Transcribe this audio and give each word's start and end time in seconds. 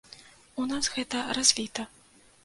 У 0.61 0.63
нас 0.69 0.87
гэта 0.95 1.19
развіта. 1.39 1.85